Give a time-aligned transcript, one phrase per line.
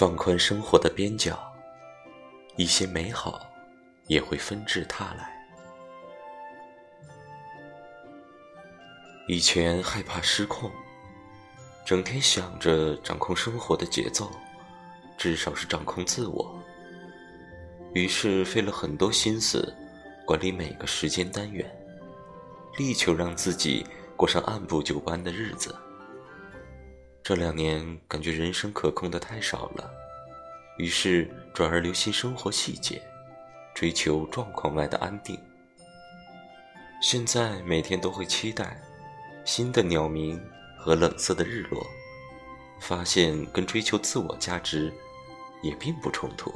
[0.00, 1.38] 放宽生活的边角，
[2.56, 3.38] 一些美好
[4.06, 5.30] 也会纷至沓来。
[9.28, 10.70] 以前害怕失控，
[11.84, 14.30] 整天想着掌控生活的节奏，
[15.18, 16.58] 至少是掌控自我。
[17.92, 19.70] 于是费了很多心思
[20.24, 21.70] 管理每个时间单元，
[22.78, 23.86] 力求让自己
[24.16, 25.76] 过上按部就班的日子。
[27.30, 29.88] 这两年感觉人生可控的太少了，
[30.78, 33.00] 于是转而留心生活细节，
[33.72, 35.38] 追求状况外的安定。
[37.00, 38.76] 现在每天都会期待
[39.44, 40.42] 新的鸟鸣
[40.76, 41.86] 和冷色的日落，
[42.80, 44.92] 发现跟追求自我价值
[45.62, 46.52] 也并不冲突。